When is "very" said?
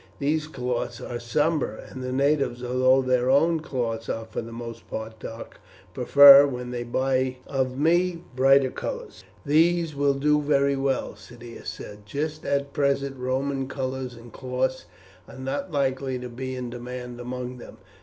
10.41-10.75